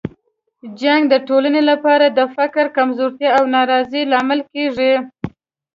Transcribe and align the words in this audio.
جنګ 0.81 1.01
د 1.09 1.15
ټولنې 1.27 1.61
لپاره 1.69 2.05
د 2.09 2.19
فقر، 2.35 2.65
کمزورتیا 2.77 3.29
او 3.37 3.43
ناراضۍ 3.55 4.03
لامل 4.11 4.39
کیږي. 4.53 4.93